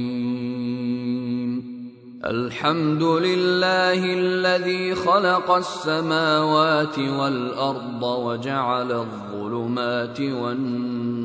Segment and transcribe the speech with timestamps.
[2.25, 11.22] الحمد لله الذي خلق السماوات والأرض وجعل الظلمات والنور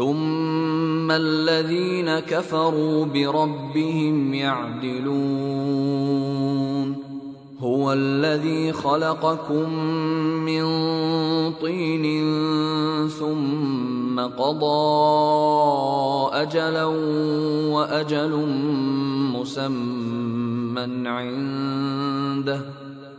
[0.00, 5.10] ثم الذين كفروا بربهم يعدلون
[7.60, 9.74] هو الذي خلقكم
[10.44, 10.64] من
[11.52, 12.28] طين
[13.08, 14.70] ثم قضى
[16.32, 16.84] اجلا
[17.74, 18.46] واجل
[19.36, 22.60] مسمى عنده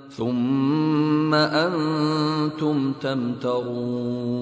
[0.10, 4.42] ثم أنتم تمترون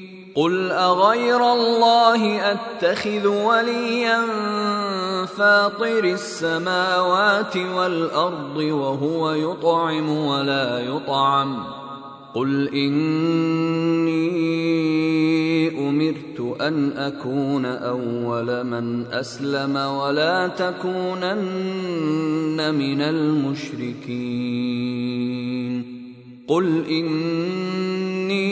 [0.35, 4.21] قل اغير الله اتخذ وليا
[5.25, 11.63] فاطر السماوات والارض وهو يطعم ولا يطعم
[12.33, 14.21] قل اني
[15.89, 21.41] امرت ان اكون اول من اسلم ولا تكونن
[22.75, 24.61] من المشركين
[26.47, 28.51] قل اني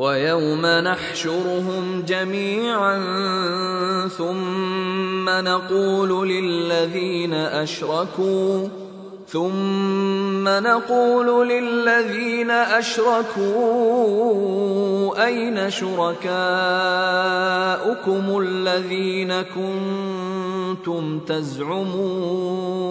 [0.00, 2.98] ويوم نحشرهم جميعا
[4.08, 8.68] ثم نقول للذين أشركوا
[9.28, 13.44] ثم نقول للذين أشركوا
[15.24, 16.30] أين شركاؤكم
[18.38, 22.90] الذين كنتم تزعمون؟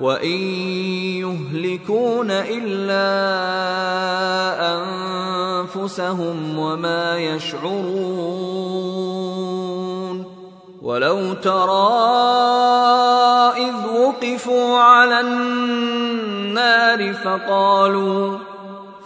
[0.00, 0.38] وان
[1.18, 3.08] يهلكون الا
[4.78, 8.78] انفسهم وما يشعرون
[10.82, 11.88] ولو ترى
[13.56, 18.38] اذ وقفوا على النار فقالوا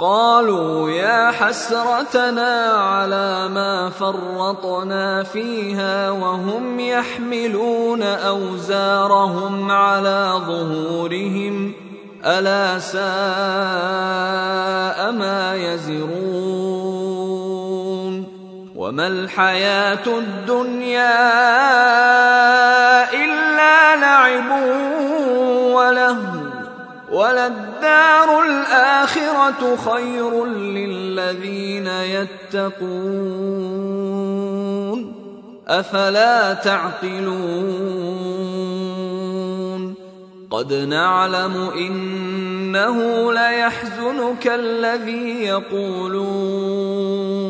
[0.00, 11.72] قالوا يا حسرتنا على ما فرطنا فيها وهم يحملون أوزارهم على ظهورهم
[12.24, 13.00] ألا ساء
[15.12, 16.20] ما يزرون
[18.76, 21.20] وما الحياة الدنيا
[23.24, 24.50] إلا لعب
[25.74, 26.39] ولهو
[27.12, 32.80] وللدار الآخرة خير للذين يتقون.
[35.68, 38.00] أفلا تعقلون.
[40.50, 47.49] قد نعلم إنه ليحزنك الذي يقولون.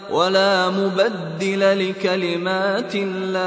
[0.11, 3.41] ولا مبدل لكلمات الله.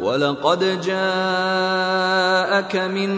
[0.00, 3.10] ولقد جاءك من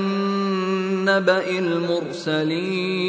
[1.04, 3.08] نبأ المرسلين.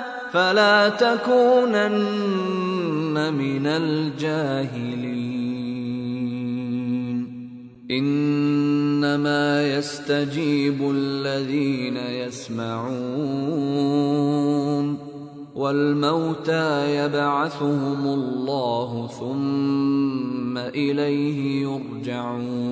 [0.31, 1.91] فلا تكونن
[3.33, 5.11] من الجاهلين.
[7.91, 13.71] إنما يستجيب الذين يسمعون.
[15.55, 22.71] والموتى يبعثهم الله ثم إليه يرجعون.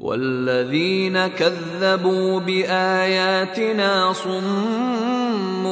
[0.00, 5.66] والذين كذبوا بآياتنا صم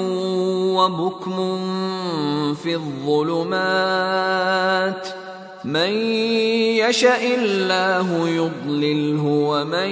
[0.75, 1.59] وبكم
[2.55, 3.89] في الظلمات
[5.65, 5.91] من
[6.77, 9.91] يشاء الله يضلله ومن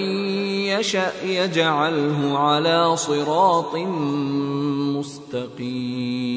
[0.66, 3.76] يشاء يجعله على صراط
[4.96, 6.36] مستقيم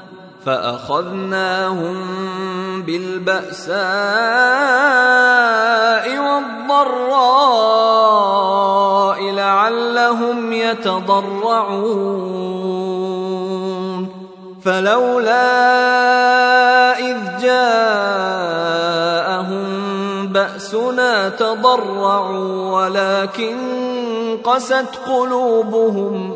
[0.45, 1.95] فأخذناهم
[2.81, 3.75] بالبأساء
[6.19, 7.21] والضراء
[9.31, 12.21] لعلهم يتضرعون.
[14.65, 15.39] فلولا
[16.99, 18.71] إذ جاءهم
[20.27, 23.57] بأسنا تضرعوا ولكن
[24.43, 26.35] قست قلوبهم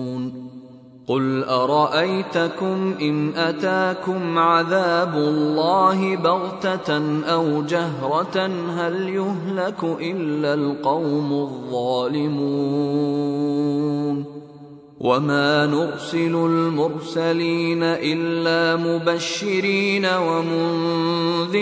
[1.07, 12.71] قل ارايتكم ان اتاكم عذاب الله بغته أو جهره هل يهلك الا القوم الظالمون
[14.99, 21.61] وما نرسل المرسلين الا مبشرين ومنذرين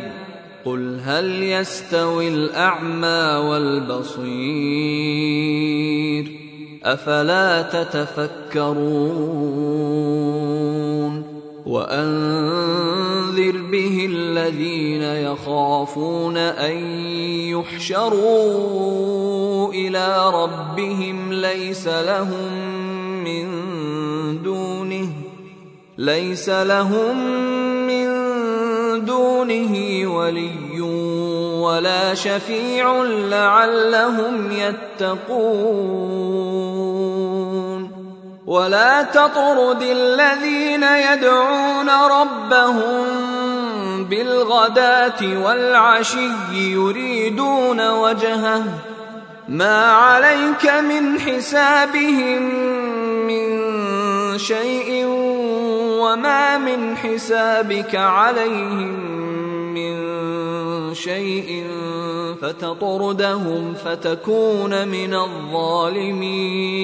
[0.65, 4.31] قل هل يستوي الأعمى والبصير
[6.83, 8.81] أفلا تتفكرون
[11.65, 16.77] وأنذر به الذين يخافون أن
[17.49, 18.53] يحشروا
[19.73, 22.51] إلى ربهم ليس لهم
[23.23, 23.47] من
[24.43, 25.09] دونه
[25.97, 27.17] ليس لهم
[27.57, 27.70] من
[29.11, 29.73] دونه
[30.15, 30.81] ولي
[31.61, 36.11] ولا شفيع لعلهم يتقون.
[38.47, 43.05] ولا تطرد الذين يدعون ربهم
[44.09, 48.63] بالغداة والعشي يريدون وجهه.
[49.49, 52.41] ما عليك من حسابهم
[53.27, 53.47] من
[54.37, 55.05] شيء
[56.01, 58.99] وما من حسابك عليهم
[59.73, 59.93] من
[60.93, 61.67] شيء
[62.41, 66.81] فتطردهم فتكون من الظالمين.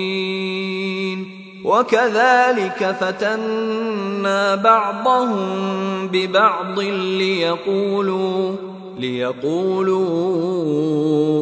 [1.67, 8.55] وكذلك فتنا بعضهم ببعض ليقولوا
[8.99, 10.07] ليقولوا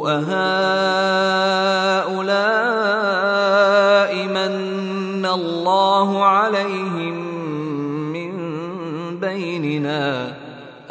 [0.10, 1.36] أهؤلاء
[4.28, 7.16] من الله عليهم
[8.14, 8.34] من
[9.20, 10.34] بيننا؟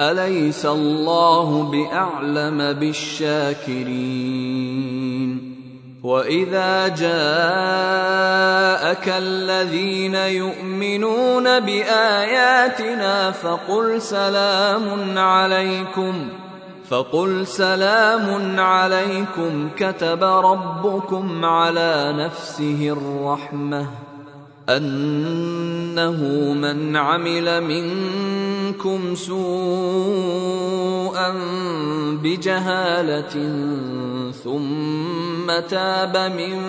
[0.00, 3.94] أليس الله بأعلم بالشاكرين؟
[6.02, 7.04] وإذا جاءك
[9.08, 16.28] الذين يؤمنون بآياتنا فقل سلام عليكم.
[16.88, 23.86] فقل سلام عليكم كتب ربكم على نفسه الرحمة
[24.68, 29.44] أنه من عمل منكم سوءا
[32.22, 33.32] بجهالة
[34.44, 36.62] ثم تاب من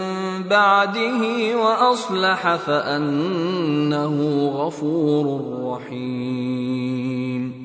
[0.50, 7.65] بعده وأصلح فأنه غفور رحيم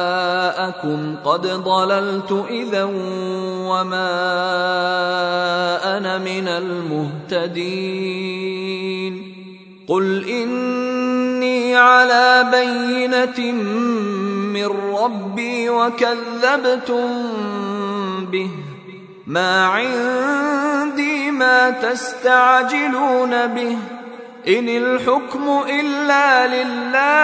[1.25, 2.83] قد ضللت إذا
[3.69, 4.07] وما
[5.97, 7.81] أنا من المهتدين.
[9.87, 13.51] قل إني على بينة
[14.53, 17.25] من ربي وكذبتم
[18.31, 18.49] به.
[19.27, 23.77] ما عندي ما تستعجلون به.
[24.47, 27.21] إن الحكم إلا لله.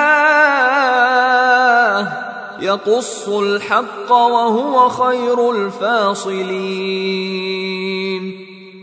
[2.62, 6.48] يقص الحق وهو خير الفاصلين.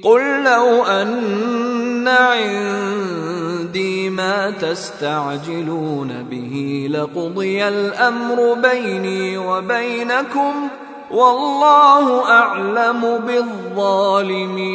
[0.02, 10.68] قل لو أن عندي ما تستعجلون به لقضي الأمر بيني وبينكم
[11.10, 14.74] والله أعلم بالظالمين.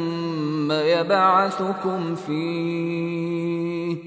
[0.71, 3.97] يبعثكم فيه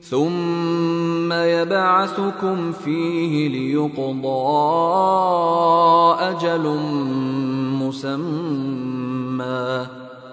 [0.00, 4.26] ثم يبعثكم فيه ليقضى
[6.20, 6.78] أجل
[7.82, 9.06] مسمى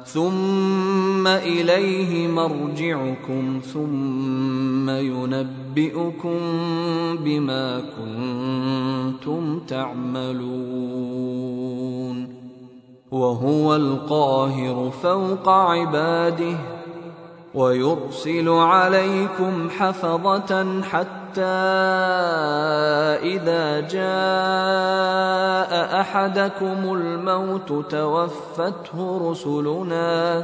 [0.06, 6.40] ثم إليه مرجعكم ثم ينبئكم
[7.24, 11.14] بما كنتم تعملون.
[13.14, 16.58] وهو القاهر فوق عباده
[17.54, 21.42] ويرسل عليكم حفظة حتى
[23.34, 24.12] إذا جاء
[26.02, 30.44] أحدكم الموت توفته رسلنا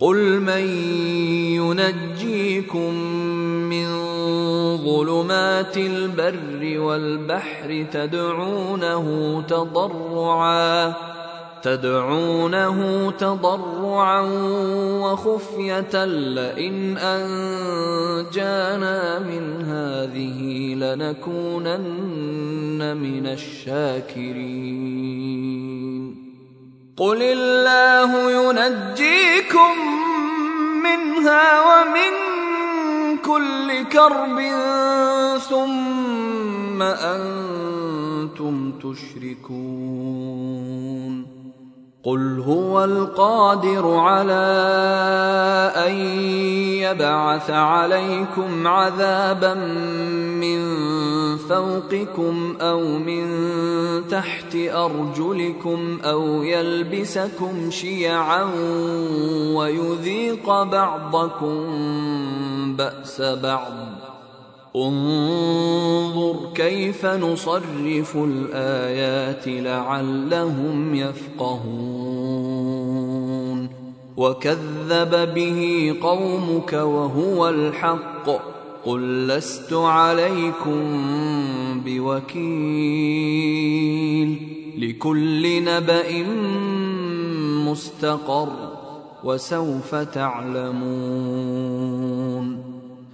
[0.00, 0.68] قل من
[1.58, 2.94] ينجيكم
[3.70, 3.88] من
[4.76, 10.94] ظلمات البر والبحر تدعونه تضرعا
[11.62, 14.20] تدعونه تضرعا
[15.02, 18.38] وخفية لئن أنجانا
[19.18, 22.16] من هذه لنكونن
[22.96, 24.98] من الشاكرين
[26.98, 29.72] قل الله ينجيكم
[30.82, 32.12] منها ومن
[33.16, 34.38] كل كرب
[35.38, 40.28] ثم أنتم تشركون
[42.04, 44.48] قل هو القادر على
[45.76, 45.94] ان
[46.82, 50.60] يبعث عليكم عذابا من
[51.48, 53.28] فوقكم أو من
[54.10, 58.50] تحت أرجلكم أو يلبسكم شيعا
[59.54, 61.66] ويذيق بعضكم
[62.76, 63.72] بأس بعض.
[64.76, 72.28] انظر كيف نصرف الآيات لعلهم يفقهون.
[74.16, 78.57] وكذب به قومك وهو الحق.
[78.88, 80.82] قل لست عليكم
[81.84, 82.38] بوكيل
[84.78, 86.22] لكل نبأ
[87.70, 88.48] مستقر
[89.24, 90.78] وسوف تعلمون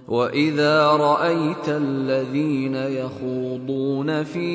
[0.07, 4.47] وإذا رأيت الذين يخوضون في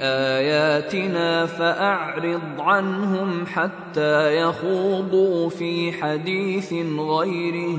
[0.00, 7.78] آياتنا فأعرض عنهم حتى يخوضوا في حديث غيره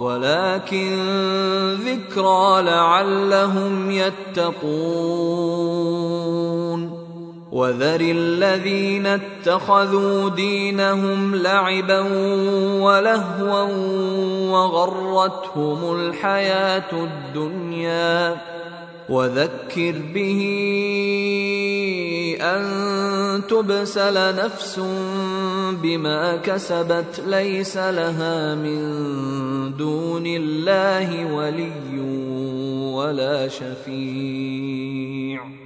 [0.00, 0.96] ولكن
[1.74, 5.26] ذكرى لعلهم يتقون.
[7.52, 12.00] وذر الذين اتخذوا دينهم لعبا
[12.80, 13.68] ولهوا
[14.50, 18.36] وغرتهم الحياة الدنيا.
[19.08, 20.42] وذكر به
[22.40, 24.80] أن تبسل نفس
[25.82, 28.80] بما كسبت ليس لها من
[29.76, 32.00] دون الله ولي
[32.94, 35.65] ولا شفيع.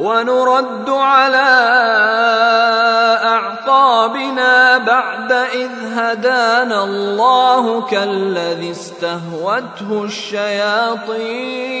[0.00, 1.50] ونرد على
[3.24, 11.80] أعقابنا بعد إذ هدانا الله كالذي استهوته الشياطين.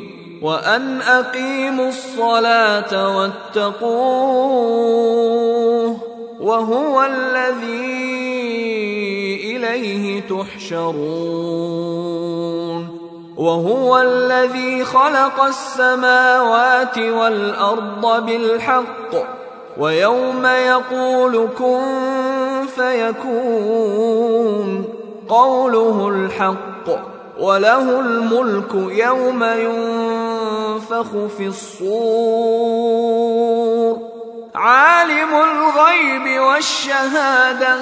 [0.41, 3.91] وان اقيموا الصلاه واتقوه
[6.39, 8.21] وهو الذي
[9.55, 12.01] اليه تحشرون
[13.37, 19.41] وهو الذي خلق السماوات والارض بالحق
[19.77, 21.81] ويوم يقول كن
[22.75, 24.85] فيكون
[25.29, 32.91] قوله الحق وله الملك يوم ينفخ في الصور.
[34.55, 37.77] عالم الغيب والشهادة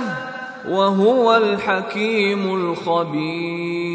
[0.70, 3.90] وهو الحكيم الخبير.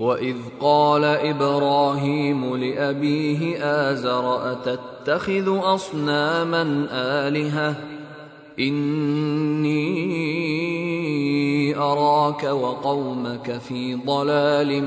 [0.00, 7.74] وإذ قال إبراهيم لأبيه آزر أتتخذ أصناما آلهة؟
[8.58, 10.14] إني
[11.76, 14.84] أراك وقومك في ضلال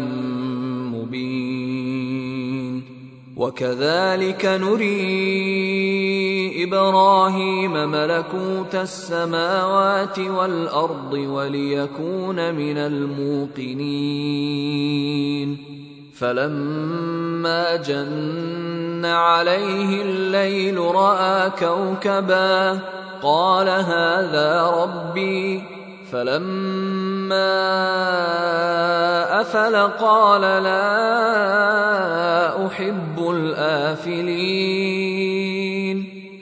[0.93, 2.83] مبين.
[3.37, 5.17] وكذلك نري
[6.63, 14.07] إبراهيم ملكوت السماوات والأرض وليكون من الموقنين.
[16.13, 22.79] فلما جن عليه الليل رأى كوكبا
[23.23, 25.63] قال هذا ربي
[26.11, 27.53] فلما
[29.41, 31.07] أفل قال لا
[32.67, 34.77] أحب الآفلين.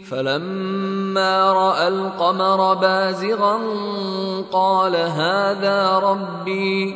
[0.10, 3.60] فلما رأى القمر بازغا
[4.52, 6.96] قال هذا ربي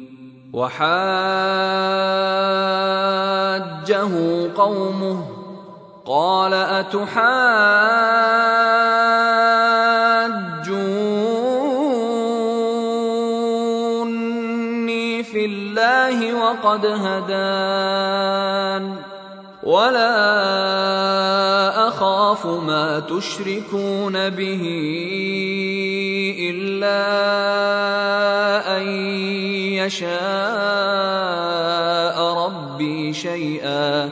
[0.53, 0.91] وحاجه
[4.57, 5.23] قومه
[6.05, 7.13] قال أتحاجوني
[15.23, 18.31] في الله وقد هدان
[19.63, 20.11] ولا
[21.87, 24.63] أخاف ما تشركون به
[26.49, 28.10] إلا
[29.77, 30.11] يشاء
[32.45, 34.09] ربي شيئا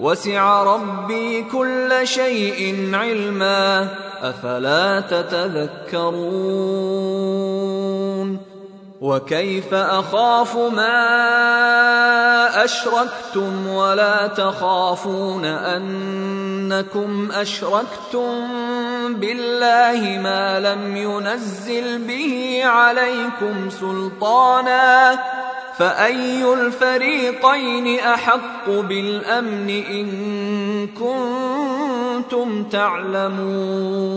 [0.00, 3.88] وسع ربي كل شيء علما
[4.22, 6.44] افلا تتذكرون
[9.00, 11.04] وكيف اخاف ما
[12.64, 18.48] اشركتم ولا تخافون انكم اشركتم
[19.12, 25.18] بالله ما لم ينزل به عليكم سلطانا
[25.78, 30.06] فأي الفريقين أحق بالأمن إن
[30.86, 34.14] كنتم تعلمون؟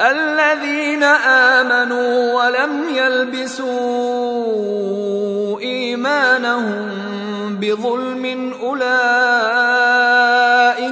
[0.00, 3.70] الذين آمنوا ولم يلبسوا
[5.60, 6.90] إيمانهم
[7.60, 8.24] بظلم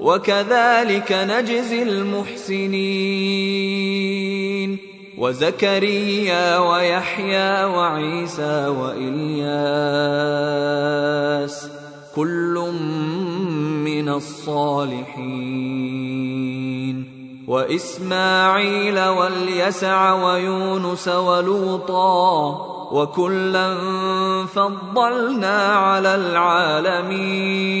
[0.00, 3.30] وكذلك نجزي المحسنين.
[5.18, 9.40] وزكريا ويحيى وعيسى وإلياس
[12.16, 12.72] كل
[13.84, 15.10] من الصالحين.
[17.48, 23.76] وإسماعيل واليسع ويونس ولوطا وكلا
[24.46, 27.80] فضلنا على العالمين.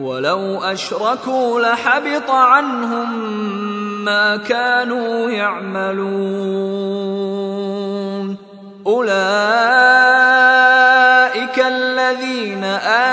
[0.00, 3.30] ولو أشركوا لحبط عنهم
[4.04, 7.00] ما كانوا يعملون.
[8.86, 9.10] أولئك
[11.58, 12.64] الذين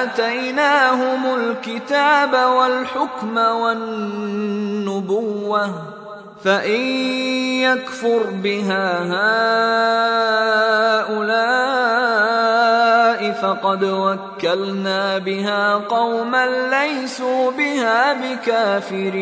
[0.01, 4.77] آتيناهم الكتاب والحكم والنبوة
[6.47, 6.81] فان
[7.67, 9.03] يكفر بها
[11.03, 11.31] هؤلاء
[13.31, 19.17] فقد وكلنا بها قوما ليسوا بها بكافرين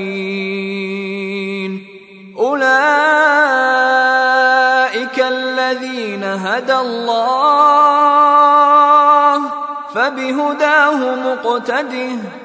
[2.38, 2.76] اولئك
[5.20, 7.76] الذين هدى الله
[9.96, 12.45] فبهداه مقتده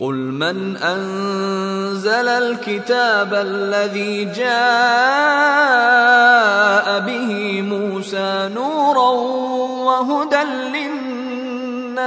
[0.00, 4.46] قل من انزل الكتاب الذي جاء
[7.00, 9.10] به موسى نورا
[9.86, 10.44] وهدى
[10.74, 12.06] للناس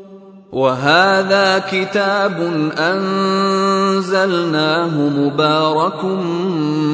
[0.51, 2.37] وهذا كتاب
[2.77, 4.29] أنزلناه
[5.09, 6.03] مبارك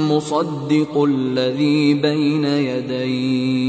[0.09, 3.67] مصدق الذي بين يديه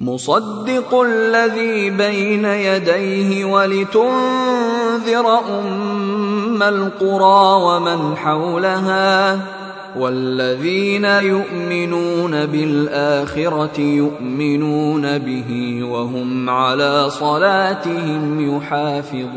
[0.00, 9.55] مصدق الذي بين يديه ولتنذر أم القرى ومن حولها.
[9.98, 19.36] والذين يؤمنون بالآخرة يؤمنون به وهم على صلاتهم يحافظون.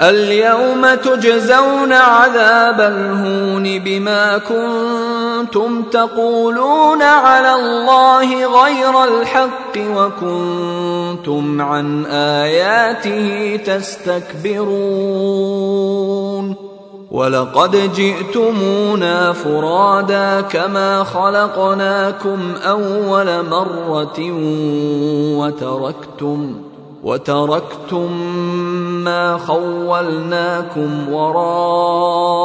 [0.00, 14.96] اليوم تجزون عذاب الهون بما كنتم تقولون على الله غير الحق وكنتم عن آياته تستكبرون
[17.10, 24.18] ولقد جئتمونا فرادا كما خلقناكم أول مرة
[25.38, 26.65] وتركتم
[27.06, 28.12] وتركتم
[29.04, 32.42] ما خولناكم وراء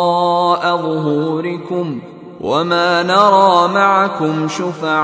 [0.78, 2.00] ظهوركم
[2.42, 4.96] وما نرى معكم شفعاءكم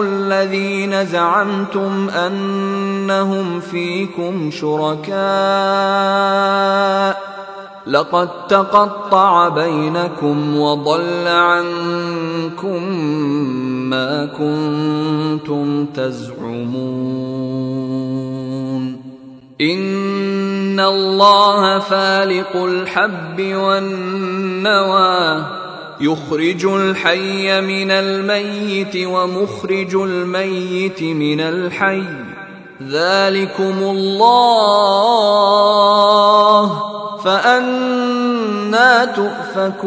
[0.00, 5.16] الذين زعمتم أنهم فيكم شركاء
[7.86, 12.82] لقد تقطع بينكم وضل عنكم
[13.90, 16.36] ما كنتم تزعمون.
[19.60, 25.44] إن الله فالق الحب والنوى
[26.00, 32.02] يخرج الحي من الميت ومخرج الميت من الحي.
[32.82, 34.42] ذلكم الله
[37.24, 39.86] فأنا تؤفكون.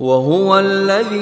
[0.00, 1.20] وهو الذي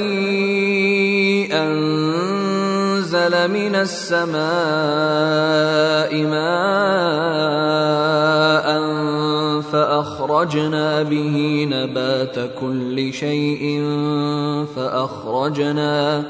[1.52, 4.38] أنزل من السماء
[6.22, 7.58] ماء
[9.62, 13.82] فأخرجنا به نبات كل شيء
[14.76, 16.22] فأخرجنا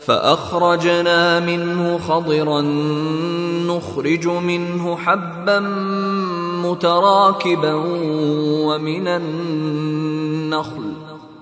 [0.00, 2.60] فأخرجنا منه خضرا
[3.66, 5.60] نخرج منه حبا
[6.64, 7.74] متراكبا
[8.66, 10.95] ومن النخل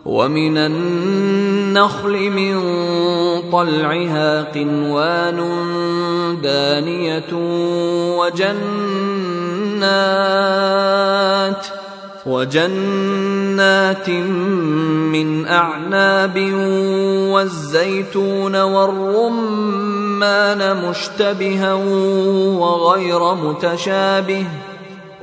[0.05, 2.61] ومن النخل من
[3.53, 5.39] طلعها قنوان
[6.43, 7.33] دانية
[8.21, 8.85] وجنات
[12.27, 16.53] وجنات من أعناب
[17.33, 20.21] والزيتون والرمان
[20.89, 21.75] مشتبها
[22.59, 24.47] وغير متشابه.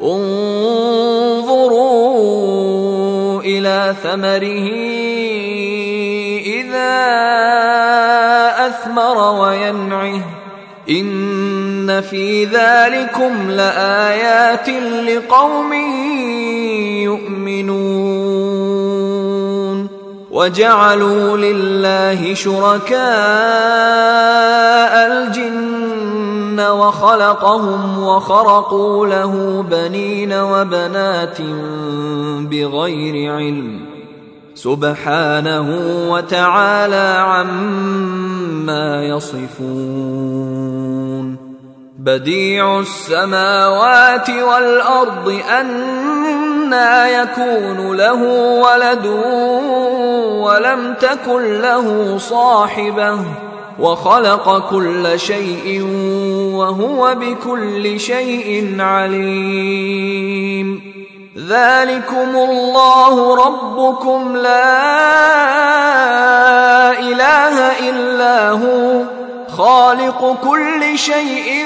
[0.03, 1.21] انظروا
[3.45, 4.67] إلى ثمره
[6.45, 6.97] إذا
[8.67, 10.21] أثمر وينعه.
[10.89, 14.69] إن في ذلكم لآيات
[15.07, 15.73] لقوم
[17.03, 18.41] يؤمنون.
[20.31, 23.01] وجعلوا لله شركاء
[25.07, 26.00] الجن
[26.59, 31.41] وخلقهم وخرقوا له بنين وبنات
[32.51, 33.85] بغير علم
[34.55, 35.67] سبحانه
[36.09, 40.51] وتعالى عما يصفون
[41.99, 48.23] بديع السماوات والارض أنا يكون له
[48.61, 49.05] ولد
[50.41, 53.19] ولم تكن له صاحبه
[53.80, 55.82] وخلق كل شيء
[56.53, 60.82] وهو بكل شيء عليم.
[61.38, 64.80] ذلكم الله ربكم لا
[66.99, 69.03] إله إلا هو.
[69.47, 71.65] خالق كل شيء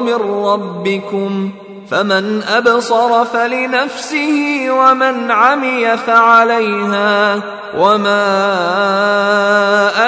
[0.00, 1.50] من ربكم
[1.90, 7.40] فمن أبصر فلنفسه ومن عمي فعليها
[7.78, 8.28] وما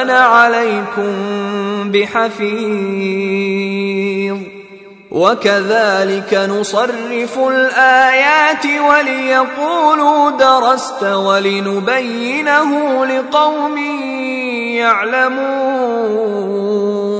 [0.02, 1.12] أنا عليكم
[1.90, 3.30] بحفيظ.
[5.10, 13.78] وكذلك نصرف الآيات وليقولوا درست ولنبينه لقوم
[14.76, 17.19] يعلمون.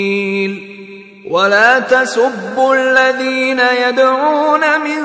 [1.31, 5.03] ولا تسبوا الذين يدعون من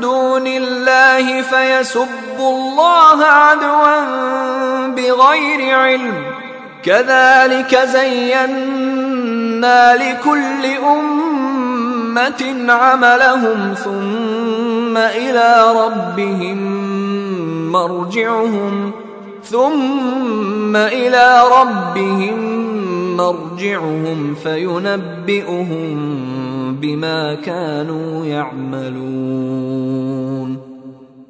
[0.00, 4.06] دون الله فيسبوا الله عدوا
[4.86, 6.24] بغير علم
[6.84, 9.16] كذلك زينا
[9.96, 11.65] لكل امه
[12.70, 16.58] عملهم ثم إلى ربهم
[17.72, 18.92] مرجعهم
[19.42, 22.66] ثم إلى ربهم
[23.16, 25.96] مرجعهم فينبئهم
[26.80, 29.86] بما كانوا يعملون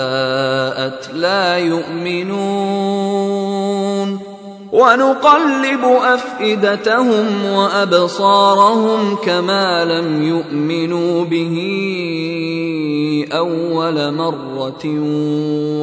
[1.14, 2.74] لا يؤمنون.
[4.72, 11.56] ونقلب أفئدتهم وأبصارهم كما لم يؤمنوا به
[13.32, 14.84] أول مرة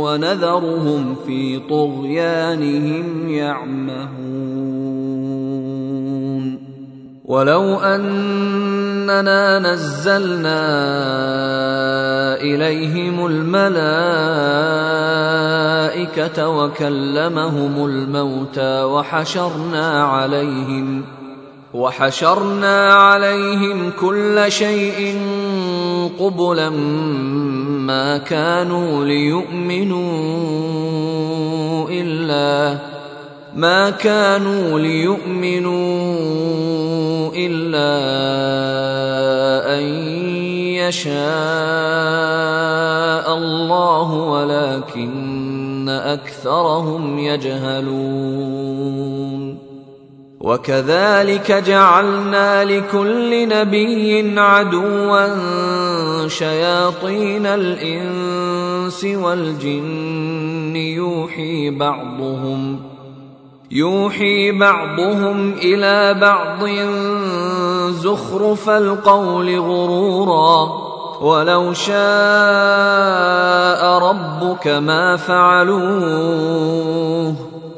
[0.01, 5.00] ونذرهم في طغيانهم يعمهون.
[7.31, 10.63] ولو أننا نزلنا
[12.41, 13.67] إليهم الملائكة
[16.49, 21.03] وكلمهم الموتى وحشرنا عليهم
[21.73, 25.21] وحشرنا عليهم كل شيء
[26.19, 26.69] قبلا
[27.79, 30.09] ما كانوا ليؤمنوا
[31.89, 32.77] إلا
[33.55, 35.71] ما كانوا ليؤمنوا
[37.35, 37.91] إلا
[39.77, 39.83] أن
[40.75, 41.11] يشاء
[43.37, 48.71] الله ولكن أكثرهم يجهلون.
[50.41, 55.27] وكذلك جعلنا لكل نبي عدوا
[56.27, 62.90] شياطين الإنس والجن يوحي بعضهم.
[63.71, 66.67] يوحي بعضهم إلى بعض
[67.93, 70.81] زخرف القول غرورا
[71.21, 71.93] ولو شاء
[73.99, 76.71] ربك ما فعلوه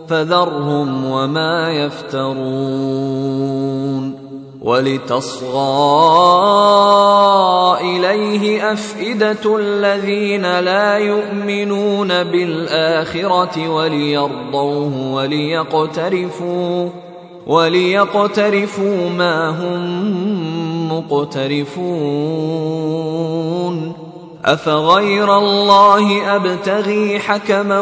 [0.07, 3.53] فذرهم وما يفترون
[4.63, 5.53] ولتصغى
[7.81, 16.89] إليه أفئدة الذين لا يؤمنون بالآخرة وليرضوه وليقترفوا
[17.47, 22.23] وليقترفوا ما هم مقترفون
[24.45, 27.79] أفغير الله أبتغي حكما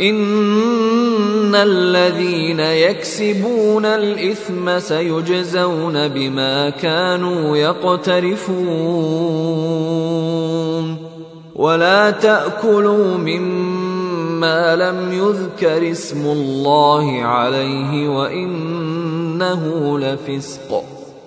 [0.00, 8.56] ان الذين يكسبون الاثم سيجزون بما كانوا يقترفون
[11.54, 20.84] ولا تاكلوا مما لم يذكر اسم الله عليه وانه لفسق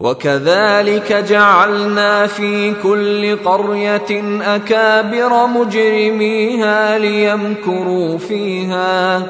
[0.00, 9.22] وكذلك جعلنا في كل قرية أكابر مجرميها ليمكروا فيها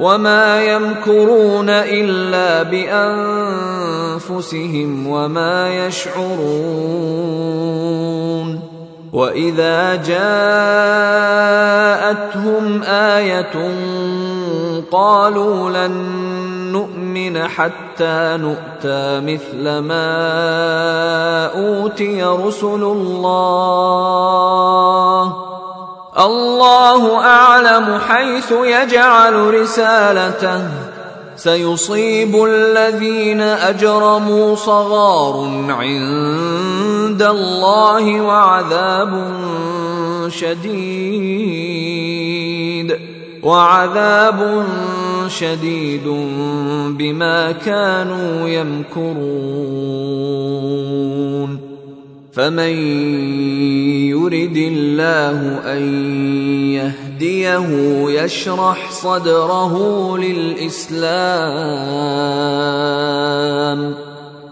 [0.00, 4.26] وما يمكرون إلا بأنفسهم
[5.06, 7.40] وما يشعرون
[9.12, 10.20] واذا جاءتهم
[12.82, 13.52] إيه
[14.92, 15.92] قالوا لن
[16.72, 20.10] نؤمن حتى نؤتى مثل ما
[21.46, 23.32] اوتي رسل الله
[26.18, 30.62] الله اعلم حيث يجعل رسالته
[31.36, 39.32] سيصيب الذين اجرموا صغار عند الله وعذاب
[40.28, 41.90] شديد.
[43.42, 44.64] وعذاب
[45.28, 46.08] شديد
[46.98, 49.20] بما كانوا يمكرون.
[52.32, 52.74] فمن
[54.08, 55.82] يرد الله أن
[56.72, 57.68] يهديه
[58.22, 60.90] يشرح صدره للإسلام.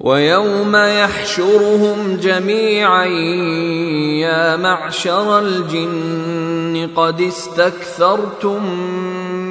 [0.00, 3.04] ويوم يحشرهم جميعا
[4.24, 8.64] يا معشر الجن قد استكثرتم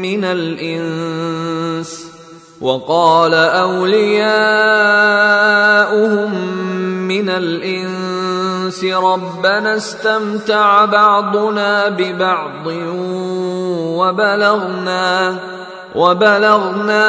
[0.02, 2.10] من الإنس
[2.62, 4.40] وقال أولياؤهم
[7.08, 12.68] من الإنس ربنا استمتع بعضنا ببعض
[13.98, 15.40] وبلغنا
[15.96, 17.06] وبلغنا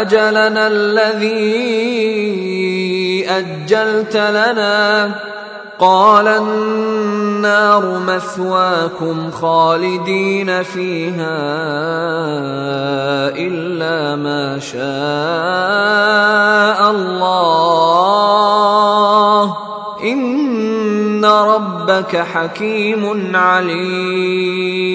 [0.00, 1.54] أجلنا الذي
[3.28, 5.10] أجلت لنا.
[5.78, 11.38] قال النار مثواكم خالدين فيها
[13.36, 14.80] إلا ما شاء
[16.90, 18.34] الله.
[20.04, 24.94] إن ربك حكيم عليم.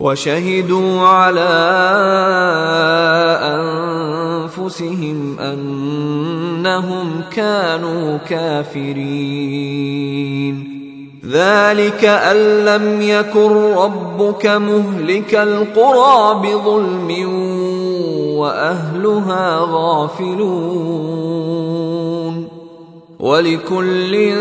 [0.00, 1.48] وشهدوا على
[3.42, 9.68] أنفسهم أنهم كانوا كافرين.
[11.26, 17.28] ذلك أن لم يكن ربك مهلك القرى بظلم
[18.38, 21.28] وأهلها غافلون.
[23.20, 24.34] ولكل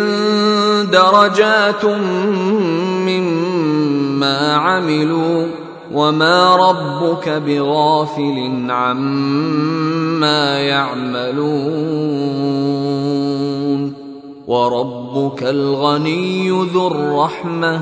[0.91, 3.46] درجات مما
[4.23, 5.47] عملوا
[5.93, 11.67] وما ربك بغافل عما يعملون.
[14.47, 17.81] وربك الغني ذو الرحمة.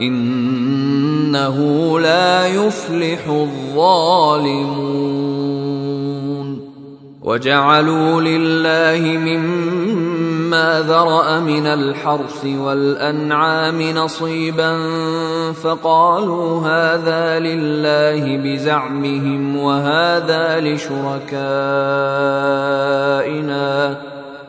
[0.00, 1.58] إنه
[2.00, 5.16] لا يفلح الظالمون.
[7.26, 14.72] وجعلوا لله مما ذرأ من الحرث والأنعام نصيبا
[15.52, 21.36] فقالوا هذا لله بزعمهم وهذا لشركائنا.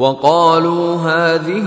[0.00, 1.66] وقالوا هذه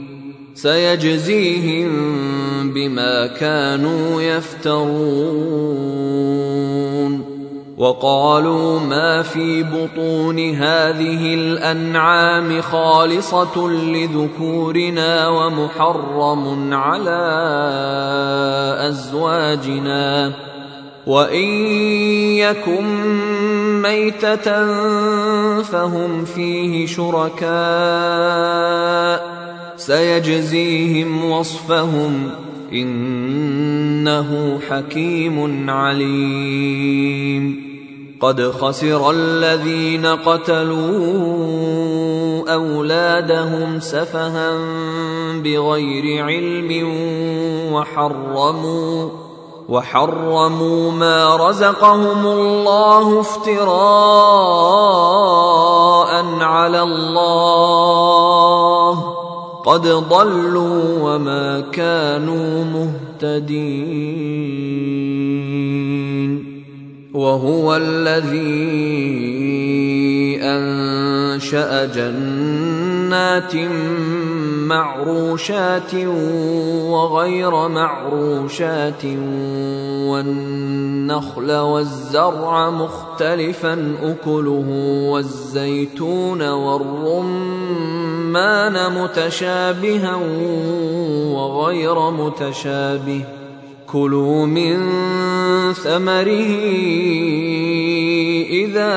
[0.61, 1.89] سيجزيهم
[2.73, 4.91] بما كانوا يفترون.
[7.77, 17.21] وقالوا ما في بطون هذه الأنعام خالصة لذكورنا ومحرم على
[18.89, 20.31] أزواجنا.
[21.07, 21.47] وإن
[22.37, 22.85] يكن
[23.81, 24.65] ميتة
[25.61, 27.51] فهم فيه شركاء.
[29.85, 32.31] سيجزيهم وصفهم
[32.73, 37.71] إنه حكيم عليم.
[38.21, 41.33] قد خسر الذين قتلوا
[42.53, 44.51] أولادهم سفها
[45.43, 46.87] بغير علم
[47.73, 49.09] وحرموا
[49.69, 53.71] وحرموا ما رزقهم الله افتراء
[56.41, 58.31] على الله.
[59.65, 63.71] قد ضلوا وما كانوا مهتدين
[67.13, 69.11] وهو الذي
[70.41, 73.55] أنشأ جنات
[74.67, 75.95] معروشات
[76.89, 79.05] وغير معروشات
[80.07, 84.65] والنخل والزرع مختلفا أكله
[85.11, 88.00] والزيتون والرمان
[88.89, 90.15] متشابها
[91.35, 93.21] وغير متشابه.
[93.91, 94.77] كلوا من
[95.73, 96.51] ثمره
[98.49, 98.93] إذا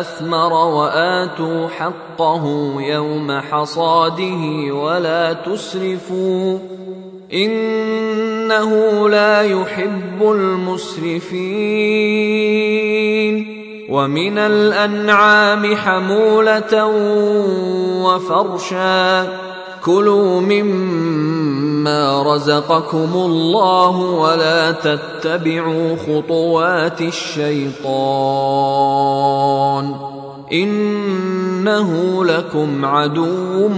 [0.00, 6.58] أثمر وآتوا حقه يوم حصاده ولا تسرفوا.
[7.32, 11.44] إنه لا يحب المسرفين.
[13.88, 16.86] ومن الأنعام حمولة
[18.04, 19.28] وفرشا.
[19.84, 27.94] كلوا مما رزقكم الله ولا تتبعوا خطوات الشيطان.
[30.52, 33.68] إنه لكم عدو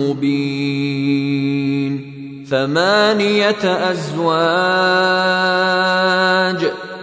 [0.00, 0.92] مبين.
[2.50, 4.32] ثمانية أزواج.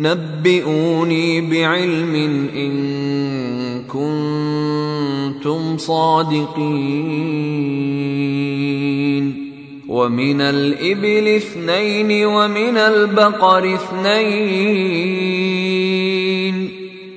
[0.00, 2.14] نبئوني بعلم
[2.56, 2.72] إن
[3.84, 7.10] كنتم صادقين.
[9.88, 15.00] ومن الإبل اثنين ومن البقر اثنين.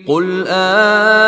[0.07, 1.23] قل آذكرين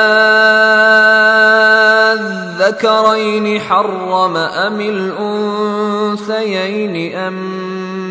[3.59, 6.95] حرم أم الأنثيين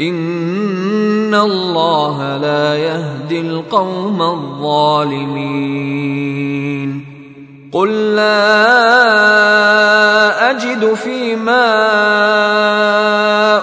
[0.00, 5.84] إن الله لا يهدي القوم الظالمين.
[7.72, 8.50] قل لا
[10.50, 11.66] اجد فيما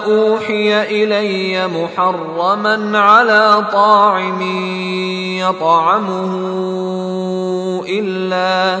[0.04, 4.42] اوحي الي محرما على طاعم
[5.40, 6.32] يطعمه
[7.88, 8.80] الا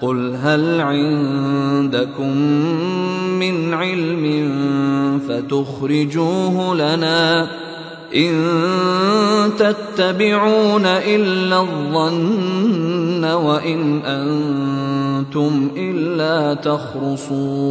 [0.00, 2.36] قل هل عندكم
[3.38, 4.50] من علم
[5.28, 7.48] فتخرجوه لنا
[8.14, 8.32] ان
[9.58, 17.70] تتبعون الا الظن وان أنتم الا تخرصون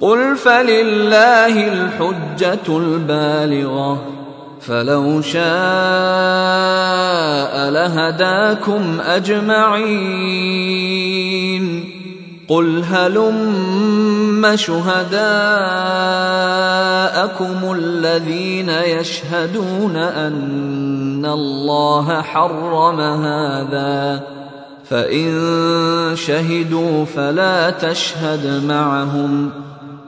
[0.00, 4.17] قل فلله الحجه البالغه
[4.68, 5.40] فلو شاء
[7.70, 10.48] لهداكم أجمعين.
[12.48, 15.22] قل هلم شهداءكم
[17.72, 24.22] الذين يشهدون أن الله حرم هذا.
[24.90, 25.32] فإن
[26.14, 29.50] شهدوا فلا تشهد معهم.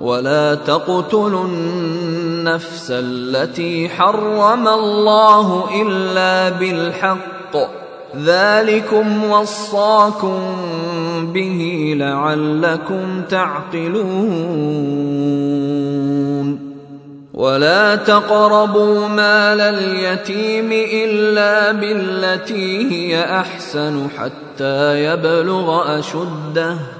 [0.00, 7.56] ولا تقتلوا النفس التي حرم الله إلا بالحق.
[8.16, 10.40] ذلكم وصاكم
[11.34, 14.70] به لعلكم تعقلون.
[17.34, 26.99] ولا تقربوا مال اليتيم إلا بالتي هي أحسن حتى يبلغ أشده.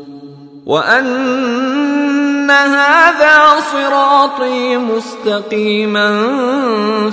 [0.65, 6.31] وان هذا صراطي مستقيما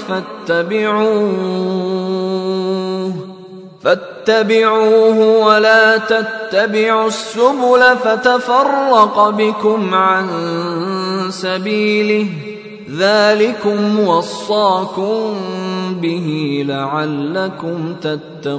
[0.08, 1.68] فاتبعوه
[3.82, 10.28] فاتبعوه ولا تتبعوا السبل فتفرق بكم عن
[11.30, 12.26] سبيله
[12.96, 15.34] ذلكم وصاكم
[16.02, 18.58] به لعلكم تتقون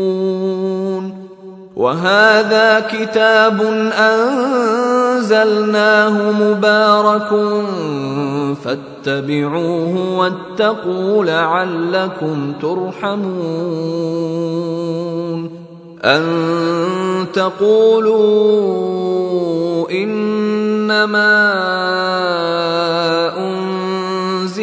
[1.81, 3.61] وهذا كتاب
[5.17, 7.29] أنزلناه مبارك
[8.63, 14.11] فاتبعوه واتقوا لعلكم ترحمون.
[16.03, 16.25] أن
[17.33, 18.71] تقولوا
[19.91, 21.41] إنما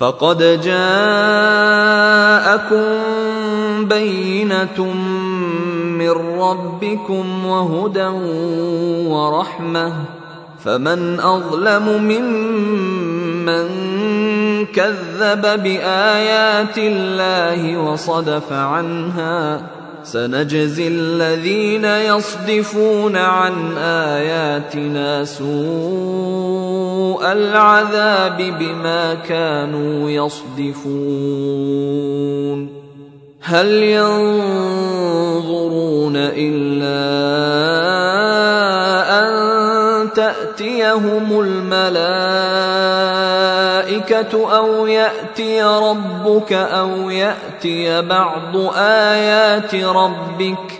[0.00, 0.80] فقد جاءكم
[3.84, 4.92] بينة
[6.00, 6.10] من
[6.40, 8.06] ربكم وهدى
[9.08, 9.92] ورحمة.
[10.64, 13.66] فمن أظلم ممن
[14.66, 19.60] كذب بآيات الله وصدف عنها
[20.12, 25.50] سنجزي الذين يصدفون عن آياتنا سوء
[27.32, 31.00] العذاب بما كانوا يصدفون.
[33.42, 34.92] هل ينظرون
[36.16, 37.00] إلا
[39.22, 39.59] أن
[40.14, 42.00] تأتيهم الملائكة
[44.56, 50.79] أو يأتي ربك أو يأتي بعض آيات ربك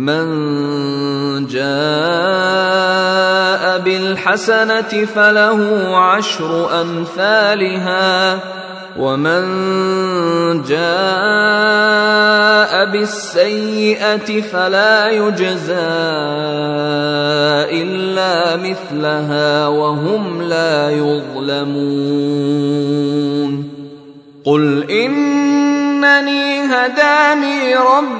[0.00, 1.64] من جاء
[3.78, 5.60] بالحسنة فله
[5.96, 8.38] عشر أمثالها
[8.98, 9.42] ومن
[10.62, 10.80] جاء
[12.92, 15.74] بالسيئة فلا يجزى
[17.82, 22.40] إلا مثلها وهم لا يظلمون.
[24.44, 28.19] قل إنني هداني ربي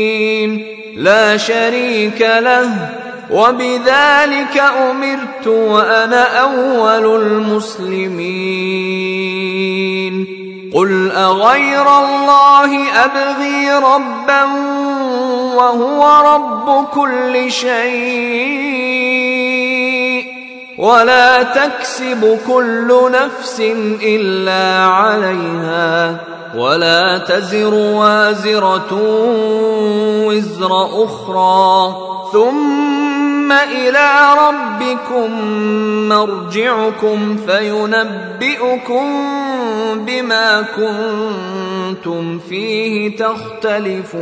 [1.01, 2.89] لا شريك له
[3.31, 8.21] وبذلك أمرت وأنا أول المسلمين.
[10.73, 14.43] قل أغير الله أبغي ربا
[15.55, 16.01] وهو
[16.35, 18.61] رب كل شيء
[20.77, 23.59] ولا تكسب كل نفس
[24.03, 26.15] إلا عليها.
[26.55, 28.99] ولا تزر وازرة
[30.27, 31.95] وزر أخرى.
[32.33, 34.09] ثم إلى
[34.47, 35.41] ربكم
[36.09, 39.05] مرجعكم فينبئكم
[39.95, 44.21] بما كنتم فيه تختلفون.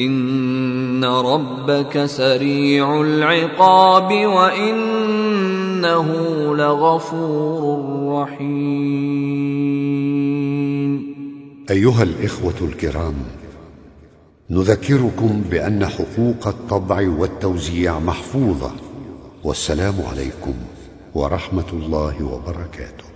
[0.00, 6.08] ان ربك سريع العقاب وانه
[6.56, 9.60] لغفور رحيم.
[11.70, 13.14] أيها الإخوة الكرام
[14.50, 18.70] نذكركم بأن حقوق الطبع والتوزيع محفوظة.
[19.44, 20.54] والسلام عليكم
[21.14, 23.09] ورحمة الله وبركاته.